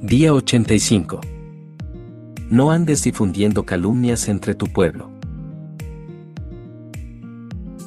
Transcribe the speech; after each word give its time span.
Día 0.00 0.32
85. 0.32 1.20
No 2.50 2.70
andes 2.70 3.02
difundiendo 3.02 3.64
calumnias 3.64 4.28
entre 4.28 4.54
tu 4.54 4.68
pueblo. 4.68 5.10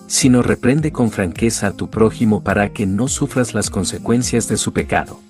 Sino 0.07 0.41
reprende 0.41 0.91
con 0.91 1.09
franqueza 1.09 1.67
a 1.67 1.71
tu 1.71 1.89
prójimo 1.89 2.43
para 2.43 2.73
que 2.73 2.85
no 2.85 3.07
sufras 3.07 3.53
las 3.53 3.69
consecuencias 3.69 4.49
de 4.49 4.57
su 4.57 4.73
pecado. 4.73 5.21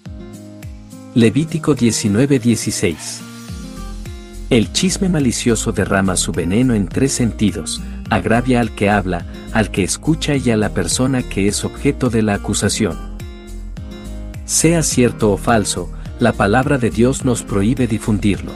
Levítico 1.13 1.75
19:16. 1.75 3.21
El 4.49 4.73
chisme 4.73 5.07
malicioso 5.07 5.73
derrama 5.73 6.15
su 6.15 6.31
veneno 6.31 6.73
en 6.73 6.87
tres 6.87 7.11
sentidos, 7.11 7.79
agravia 8.09 8.59
al 8.59 8.73
que 8.73 8.89
habla, 8.89 9.27
al 9.53 9.69
que 9.69 9.83
escucha 9.83 10.35
y 10.35 10.49
a 10.49 10.57
la 10.57 10.69
persona 10.69 11.21
que 11.21 11.47
es 11.47 11.63
objeto 11.63 12.09
de 12.09 12.23
la 12.23 12.33
acusación. 12.33 12.97
Sea 14.45 14.81
cierto 14.81 15.31
o 15.31 15.37
falso, 15.37 15.91
la 16.21 16.33
palabra 16.33 16.77
de 16.77 16.91
Dios 16.91 17.25
nos 17.25 17.41
prohíbe 17.41 17.87
difundirlo. 17.87 18.51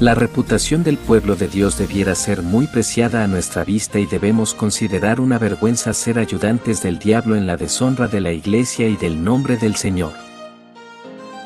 La 0.00 0.16
reputación 0.16 0.82
del 0.82 0.98
pueblo 0.98 1.36
de 1.36 1.46
Dios 1.46 1.78
debiera 1.78 2.16
ser 2.16 2.42
muy 2.42 2.66
preciada 2.66 3.22
a 3.22 3.28
nuestra 3.28 3.62
vista 3.62 4.00
y 4.00 4.06
debemos 4.06 4.52
considerar 4.52 5.20
una 5.20 5.38
vergüenza 5.38 5.92
ser 5.92 6.18
ayudantes 6.18 6.82
del 6.82 6.98
diablo 6.98 7.36
en 7.36 7.46
la 7.46 7.56
deshonra 7.56 8.08
de 8.08 8.20
la 8.20 8.32
iglesia 8.32 8.88
y 8.88 8.96
del 8.96 9.22
nombre 9.22 9.56
del 9.56 9.76
Señor. 9.76 10.12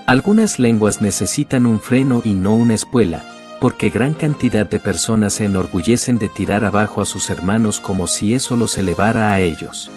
Algunas 0.06 0.58
lenguas 0.58 1.02
necesitan 1.02 1.66
un 1.66 1.80
freno 1.80 2.22
y 2.24 2.32
no 2.32 2.55
una 2.55 2.72
espuela, 2.72 3.22
porque 3.60 3.91
gran 3.91 4.14
cantidad 4.14 4.66
de 4.66 4.80
personas 4.80 5.34
se 5.34 5.44
enorgullecen 5.44 6.16
de 6.16 6.30
tirar 6.30 6.64
abajo 6.64 7.02
a 7.02 7.05
sus 7.05 7.28
hermanos 7.28 7.78
como 7.78 8.06
si 8.06 8.32
eso 8.32 8.56
los 8.56 8.78
elevara 8.78 9.32
a 9.32 9.41
ellos. 9.41 9.91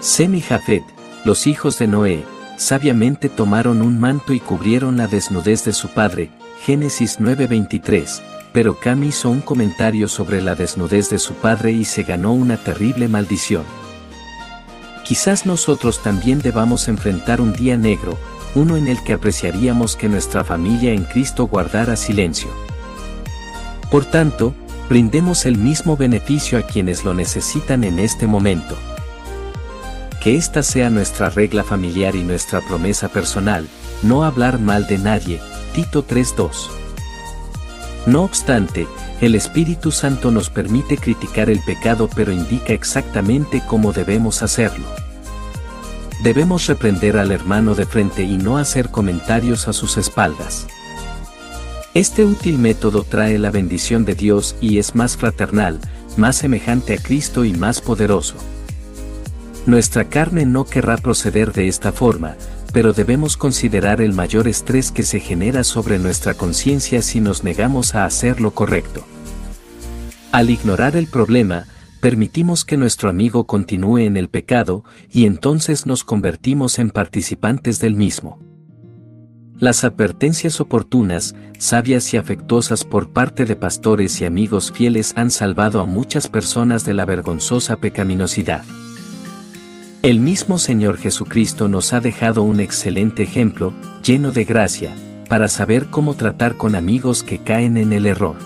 Sem 0.00 0.34
y 0.34 0.42
los 1.24 1.46
hijos 1.46 1.78
de 1.78 1.86
Noé, 1.86 2.24
sabiamente 2.60 3.30
tomaron 3.30 3.80
un 3.80 3.98
manto 3.98 4.34
y 4.34 4.38
cubrieron 4.38 4.98
la 4.98 5.06
desnudez 5.06 5.64
de 5.64 5.72
su 5.72 5.88
padre, 5.88 6.30
Génesis 6.62 7.18
9:23, 7.18 8.20
pero 8.52 8.78
Cam 8.78 9.02
hizo 9.02 9.30
un 9.30 9.40
comentario 9.40 10.08
sobre 10.08 10.42
la 10.42 10.54
desnudez 10.54 11.08
de 11.08 11.18
su 11.18 11.32
padre 11.32 11.72
y 11.72 11.86
se 11.86 12.02
ganó 12.02 12.34
una 12.34 12.58
terrible 12.58 13.08
maldición. 13.08 13.64
Quizás 15.04 15.46
nosotros 15.46 16.02
también 16.02 16.40
debamos 16.40 16.86
enfrentar 16.88 17.40
un 17.40 17.54
día 17.54 17.78
negro, 17.78 18.18
uno 18.54 18.76
en 18.76 18.88
el 18.88 19.02
que 19.04 19.14
apreciaríamos 19.14 19.96
que 19.96 20.10
nuestra 20.10 20.44
familia 20.44 20.92
en 20.92 21.04
Cristo 21.04 21.46
guardara 21.46 21.96
silencio. 21.96 22.50
Por 23.90 24.04
tanto, 24.04 24.54
brindemos 24.90 25.46
el 25.46 25.56
mismo 25.56 25.96
beneficio 25.96 26.58
a 26.58 26.62
quienes 26.62 27.04
lo 27.04 27.14
necesitan 27.14 27.84
en 27.84 27.98
este 27.98 28.26
momento. 28.26 28.76
Que 30.20 30.36
esta 30.36 30.62
sea 30.62 30.90
nuestra 30.90 31.30
regla 31.30 31.64
familiar 31.64 32.14
y 32.14 32.22
nuestra 32.22 32.60
promesa 32.60 33.08
personal, 33.08 33.66
no 34.02 34.22
hablar 34.24 34.60
mal 34.60 34.86
de 34.86 34.98
nadie, 34.98 35.40
Tito 35.74 36.06
3.2. 36.06 36.68
No 38.06 38.22
obstante, 38.22 38.86
el 39.22 39.34
Espíritu 39.34 39.90
Santo 39.90 40.30
nos 40.30 40.50
permite 40.50 40.98
criticar 40.98 41.48
el 41.48 41.60
pecado 41.60 42.08
pero 42.14 42.32
indica 42.32 42.72
exactamente 42.72 43.62
cómo 43.66 43.92
debemos 43.92 44.42
hacerlo. 44.42 44.86
Debemos 46.22 46.66
reprender 46.66 47.16
al 47.16 47.32
hermano 47.32 47.74
de 47.74 47.86
frente 47.86 48.22
y 48.22 48.36
no 48.36 48.58
hacer 48.58 48.90
comentarios 48.90 49.68
a 49.68 49.72
sus 49.72 49.96
espaldas. 49.96 50.66
Este 51.94 52.24
útil 52.24 52.58
método 52.58 53.04
trae 53.04 53.38
la 53.38 53.50
bendición 53.50 54.04
de 54.04 54.14
Dios 54.14 54.54
y 54.60 54.78
es 54.78 54.94
más 54.94 55.16
fraternal, 55.16 55.80
más 56.18 56.36
semejante 56.36 56.94
a 56.94 56.98
Cristo 56.98 57.44
y 57.46 57.54
más 57.54 57.80
poderoso. 57.80 58.36
Nuestra 59.70 60.08
carne 60.08 60.46
no 60.46 60.64
querrá 60.64 60.96
proceder 60.96 61.52
de 61.52 61.68
esta 61.68 61.92
forma, 61.92 62.34
pero 62.72 62.92
debemos 62.92 63.36
considerar 63.36 64.00
el 64.00 64.12
mayor 64.12 64.48
estrés 64.48 64.90
que 64.90 65.04
se 65.04 65.20
genera 65.20 65.62
sobre 65.62 66.00
nuestra 66.00 66.34
conciencia 66.34 67.02
si 67.02 67.20
nos 67.20 67.44
negamos 67.44 67.94
a 67.94 68.04
hacer 68.04 68.40
lo 68.40 68.50
correcto. 68.50 69.04
Al 70.32 70.50
ignorar 70.50 70.96
el 70.96 71.06
problema, 71.06 71.66
permitimos 72.00 72.64
que 72.64 72.76
nuestro 72.76 73.08
amigo 73.08 73.46
continúe 73.46 73.98
en 73.98 74.16
el 74.16 74.28
pecado 74.28 74.82
y 75.08 75.26
entonces 75.26 75.86
nos 75.86 76.02
convertimos 76.02 76.80
en 76.80 76.90
participantes 76.90 77.78
del 77.78 77.94
mismo. 77.94 78.40
Las 79.60 79.84
advertencias 79.84 80.60
oportunas, 80.60 81.36
sabias 81.60 82.12
y 82.12 82.16
afectuosas 82.16 82.84
por 82.84 83.12
parte 83.12 83.44
de 83.44 83.54
pastores 83.54 84.20
y 84.20 84.24
amigos 84.24 84.72
fieles 84.72 85.12
han 85.14 85.30
salvado 85.30 85.80
a 85.80 85.86
muchas 85.86 86.26
personas 86.26 86.84
de 86.84 86.94
la 86.94 87.04
vergonzosa 87.04 87.76
pecaminosidad. 87.76 88.64
El 90.02 90.18
mismo 90.18 90.58
Señor 90.58 90.96
Jesucristo 90.96 91.68
nos 91.68 91.92
ha 91.92 92.00
dejado 92.00 92.42
un 92.42 92.60
excelente 92.60 93.22
ejemplo, 93.22 93.74
lleno 94.02 94.32
de 94.32 94.46
gracia, 94.46 94.94
para 95.28 95.46
saber 95.46 95.88
cómo 95.90 96.14
tratar 96.14 96.56
con 96.56 96.74
amigos 96.74 97.22
que 97.22 97.36
caen 97.36 97.76
en 97.76 97.92
el 97.92 98.06
error. 98.06 98.36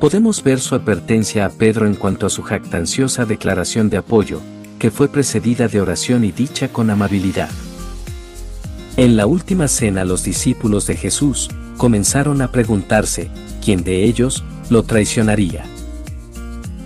Podemos 0.00 0.42
ver 0.42 0.60
su 0.60 0.74
advertencia 0.74 1.44
a 1.44 1.50
Pedro 1.50 1.86
en 1.86 1.94
cuanto 1.94 2.24
a 2.24 2.30
su 2.30 2.42
jactanciosa 2.42 3.26
declaración 3.26 3.90
de 3.90 3.98
apoyo, 3.98 4.40
que 4.78 4.90
fue 4.90 5.08
precedida 5.08 5.68
de 5.68 5.82
oración 5.82 6.24
y 6.24 6.32
dicha 6.32 6.68
con 6.68 6.88
amabilidad. 6.88 7.50
En 8.96 9.18
la 9.18 9.26
última 9.26 9.68
cena 9.68 10.06
los 10.06 10.24
discípulos 10.24 10.86
de 10.86 10.96
Jesús 10.96 11.50
comenzaron 11.76 12.40
a 12.40 12.50
preguntarse, 12.50 13.28
¿quién 13.62 13.84
de 13.84 14.04
ellos 14.04 14.42
lo 14.70 14.84
traicionaría? 14.84 15.66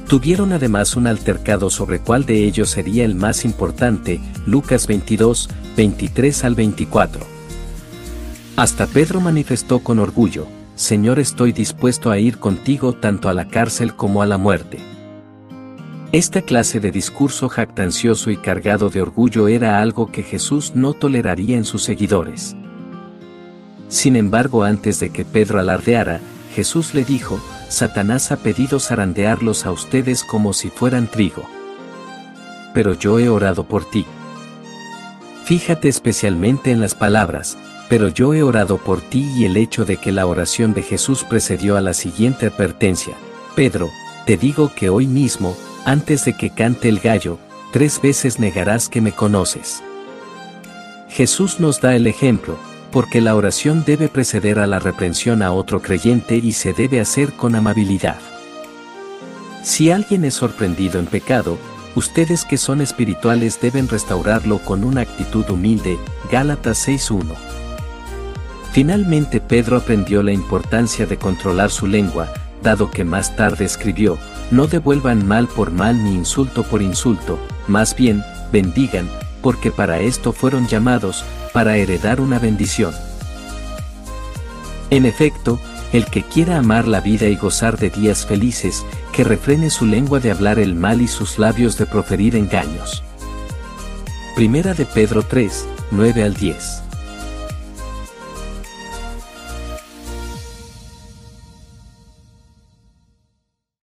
Tuvieron 0.08 0.54
además 0.54 0.96
un 0.96 1.06
altercado 1.06 1.68
sobre 1.68 2.00
cuál 2.00 2.24
de 2.24 2.44
ellos 2.44 2.70
sería 2.70 3.04
el 3.04 3.14
más 3.14 3.44
importante, 3.44 4.20
Lucas 4.46 4.86
22, 4.86 5.50
23 5.76 6.44
al 6.44 6.54
24. 6.54 7.20
Hasta 8.56 8.86
Pedro 8.86 9.20
manifestó 9.20 9.80
con 9.80 9.98
orgullo, 9.98 10.46
Señor 10.76 11.18
estoy 11.18 11.52
dispuesto 11.52 12.10
a 12.10 12.18
ir 12.18 12.38
contigo 12.38 12.94
tanto 12.94 13.28
a 13.28 13.34
la 13.34 13.48
cárcel 13.48 13.96
como 13.96 14.22
a 14.22 14.26
la 14.26 14.38
muerte. 14.38 14.78
Esta 16.10 16.40
clase 16.40 16.80
de 16.80 16.90
discurso 16.90 17.50
jactancioso 17.50 18.30
y 18.30 18.38
cargado 18.38 18.88
de 18.88 19.02
orgullo 19.02 19.46
era 19.46 19.82
algo 19.82 20.10
que 20.10 20.22
Jesús 20.22 20.72
no 20.74 20.94
toleraría 20.94 21.58
en 21.58 21.66
sus 21.66 21.82
seguidores. 21.82 22.56
Sin 23.88 24.16
embargo, 24.16 24.64
antes 24.64 25.00
de 25.00 25.10
que 25.10 25.26
Pedro 25.26 25.60
alardeara, 25.60 26.20
Jesús 26.54 26.94
le 26.94 27.04
dijo, 27.04 27.38
Satanás 27.68 28.32
ha 28.32 28.36
pedido 28.36 28.80
zarandearlos 28.80 29.66
a 29.66 29.72
ustedes 29.72 30.24
como 30.24 30.52
si 30.52 30.70
fueran 30.70 31.06
trigo. 31.06 31.42
Pero 32.74 32.94
yo 32.94 33.18
he 33.18 33.28
orado 33.28 33.64
por 33.64 33.84
ti. 33.84 34.06
Fíjate 35.44 35.88
especialmente 35.88 36.70
en 36.70 36.80
las 36.80 36.94
palabras, 36.94 37.56
pero 37.88 38.08
yo 38.08 38.34
he 38.34 38.42
orado 38.42 38.78
por 38.78 39.00
ti 39.00 39.30
y 39.36 39.44
el 39.44 39.56
hecho 39.56 39.84
de 39.84 39.96
que 39.96 40.12
la 40.12 40.26
oración 40.26 40.74
de 40.74 40.82
Jesús 40.82 41.24
precedió 41.24 41.76
a 41.76 41.80
la 41.80 41.94
siguiente 41.94 42.46
advertencia. 42.46 43.14
Pedro, 43.54 43.88
te 44.26 44.36
digo 44.36 44.72
que 44.74 44.90
hoy 44.90 45.06
mismo, 45.06 45.56
antes 45.84 46.24
de 46.24 46.36
que 46.36 46.50
cante 46.50 46.88
el 46.88 47.00
gallo, 47.00 47.38
tres 47.72 48.00
veces 48.00 48.38
negarás 48.38 48.88
que 48.88 49.00
me 49.00 49.12
conoces. 49.12 49.82
Jesús 51.08 51.60
nos 51.60 51.80
da 51.80 51.96
el 51.96 52.06
ejemplo, 52.06 52.58
porque 52.90 53.20
la 53.20 53.34
oración 53.34 53.84
debe 53.84 54.08
preceder 54.08 54.58
a 54.58 54.66
la 54.66 54.78
reprensión 54.78 55.42
a 55.42 55.52
otro 55.52 55.82
creyente 55.82 56.36
y 56.36 56.52
se 56.52 56.72
debe 56.72 57.00
hacer 57.00 57.32
con 57.32 57.54
amabilidad. 57.54 58.18
Si 59.62 59.90
alguien 59.90 60.24
es 60.24 60.34
sorprendido 60.34 60.98
en 60.98 61.06
pecado, 61.06 61.58
ustedes 61.94 62.44
que 62.44 62.56
son 62.56 62.80
espirituales 62.80 63.60
deben 63.60 63.88
restaurarlo 63.88 64.58
con 64.60 64.84
una 64.84 65.02
actitud 65.02 65.48
humilde, 65.50 65.98
Gálatas 66.30 66.88
6.1. 66.88 67.34
Finalmente 68.72 69.40
Pedro 69.40 69.76
aprendió 69.76 70.22
la 70.22 70.32
importancia 70.32 71.06
de 71.06 71.16
controlar 71.16 71.70
su 71.70 71.86
lengua, 71.86 72.32
dado 72.62 72.90
que 72.90 73.04
más 73.04 73.36
tarde 73.36 73.64
escribió, 73.64 74.18
no 74.50 74.66
devuelvan 74.66 75.26
mal 75.26 75.48
por 75.48 75.70
mal 75.70 76.02
ni 76.02 76.14
insulto 76.14 76.62
por 76.62 76.82
insulto, 76.82 77.38
más 77.66 77.94
bien, 77.94 78.22
bendigan, 78.52 79.08
porque 79.42 79.70
para 79.70 80.00
esto 80.00 80.32
fueron 80.32 80.66
llamados, 80.66 81.24
para 81.58 81.76
heredar 81.76 82.20
una 82.20 82.38
bendición. 82.38 82.94
En 84.90 85.06
efecto, 85.06 85.58
el 85.92 86.04
que 86.04 86.22
quiera 86.22 86.56
amar 86.56 86.86
la 86.86 87.00
vida 87.00 87.26
y 87.26 87.34
gozar 87.34 87.78
de 87.78 87.90
días 87.90 88.26
felices, 88.26 88.86
que 89.12 89.24
refrene 89.24 89.68
su 89.68 89.84
lengua 89.84 90.20
de 90.20 90.30
hablar 90.30 90.60
el 90.60 90.76
mal 90.76 91.02
y 91.02 91.08
sus 91.08 91.36
labios 91.36 91.76
de 91.76 91.86
proferir 91.86 92.36
engaños. 92.36 93.02
Primera 94.36 94.72
de 94.72 94.86
Pedro 94.86 95.24
3, 95.24 95.66
9 95.90 96.22
al 96.22 96.34
10. 96.34 96.87